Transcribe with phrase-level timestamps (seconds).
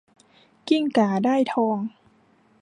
[0.67, 1.77] กิ้งก่าได้ทอง